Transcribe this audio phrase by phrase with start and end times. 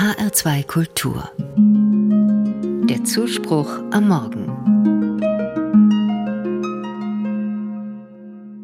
[0.00, 1.30] HR2 Kultur.
[2.88, 4.46] Der Zuspruch am Morgen.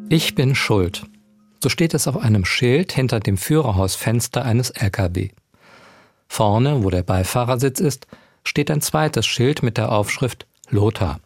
[0.09, 1.05] Ich bin schuld.
[1.61, 5.29] So steht es auf einem Schild hinter dem Führerhausfenster eines LKW.
[6.27, 8.07] Vorne, wo der Beifahrersitz ist,
[8.43, 11.19] steht ein zweites Schild mit der Aufschrift Lothar.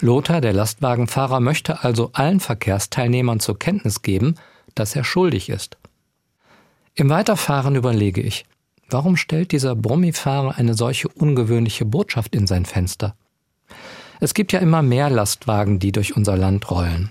[0.00, 4.36] Lothar, der Lastwagenfahrer, möchte also allen Verkehrsteilnehmern zur Kenntnis geben,
[4.74, 5.76] dass er schuldig ist.
[6.94, 8.46] Im Weiterfahren überlege ich,
[8.92, 13.14] warum stellt dieser Brummifahrer eine solche ungewöhnliche Botschaft in sein Fenster?
[14.20, 17.10] Es gibt ja immer mehr Lastwagen, die durch unser Land rollen.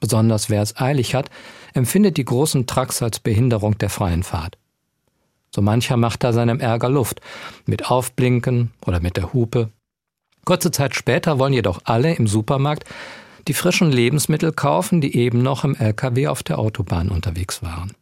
[0.00, 1.30] Besonders wer es eilig hat,
[1.74, 4.58] empfindet die großen Trucks als Behinderung der freien Fahrt.
[5.54, 7.20] So mancher macht da seinem Ärger Luft,
[7.66, 9.70] mit Aufblinken oder mit der Hupe.
[10.44, 12.84] Kurze Zeit später wollen jedoch alle im Supermarkt
[13.48, 17.92] die frischen Lebensmittel kaufen, die eben noch im LKW auf der Autobahn unterwegs waren.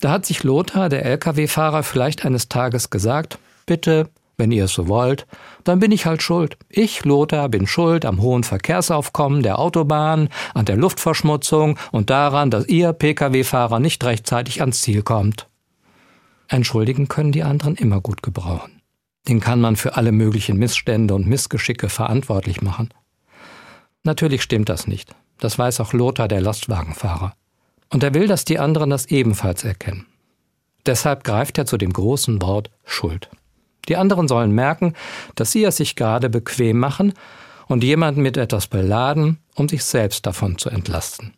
[0.00, 4.88] Da hat sich Lothar, der Lkw-Fahrer, vielleicht eines Tages gesagt, bitte, wenn ihr es so
[4.88, 5.26] wollt,
[5.64, 6.58] dann bin ich halt schuld.
[6.68, 12.68] Ich, Lothar, bin schuld am hohen Verkehrsaufkommen der Autobahn, an der Luftverschmutzung und daran, dass
[12.68, 15.48] ihr Pkw-Fahrer nicht rechtzeitig ans Ziel kommt.
[16.48, 18.82] Entschuldigen können die anderen immer gut gebrauchen.
[19.26, 22.90] Den kann man für alle möglichen Missstände und Missgeschicke verantwortlich machen.
[24.04, 25.16] Natürlich stimmt das nicht.
[25.40, 27.34] Das weiß auch Lothar, der Lastwagenfahrer.
[27.96, 30.04] Und er will, dass die anderen das ebenfalls erkennen.
[30.84, 33.30] Deshalb greift er zu dem großen Wort Schuld.
[33.88, 34.92] Die anderen sollen merken,
[35.34, 37.14] dass sie es sich gerade bequem machen
[37.68, 41.32] und jemanden mit etwas beladen, um sich selbst davon zu entlasten.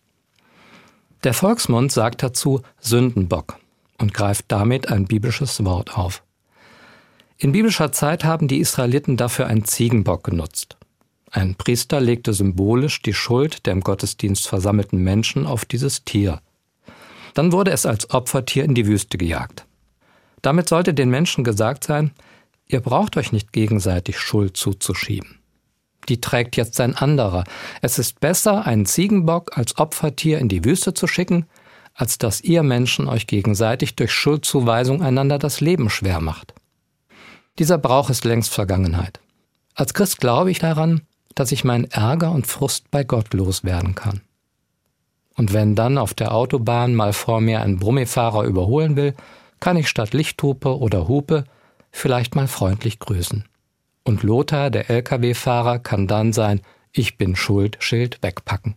[1.23, 3.55] Der Volksmund sagt dazu Sündenbock
[3.99, 6.25] und greift damit ein biblisches Wort auf.
[7.37, 10.77] In biblischer Zeit haben die Israeliten dafür einen Ziegenbock genutzt.
[11.31, 16.41] Ein Priester legte symbolisch die Schuld der im Gottesdienst versammelten Menschen auf dieses Tier.
[17.39, 19.65] Dann wurde es als Opfertier in die Wüste gejagt.
[20.43, 22.11] Damit sollte den Menschen gesagt sein,
[22.67, 25.39] ihr braucht euch nicht gegenseitig Schuld zuzuschieben.
[26.09, 27.45] Die trägt jetzt ein anderer.
[27.81, 31.47] Es ist besser, einen Ziegenbock als Opfertier in die Wüste zu schicken,
[31.95, 36.55] als dass ihr Menschen euch gegenseitig durch Schuldzuweisung einander das Leben schwer macht.
[37.61, 39.21] Dieser Brauch ist längst Vergangenheit.
[39.77, 41.03] Als Christ glaube ich daran,
[41.37, 44.23] dass ich meinen Ärger und Frust bei Gott loswerden kann.
[45.39, 49.15] Und wenn dann auf der Autobahn mal vor mir ein Brummifahrer überholen will,
[49.61, 51.45] kann ich statt Lichthupe oder Hupe
[51.93, 53.45] vielleicht mal freundlich grüßen.
[54.03, 56.61] Und Lothar, der Lkw-Fahrer, kann dann sein
[56.93, 58.75] Ich bin schuld Schild wegpacken.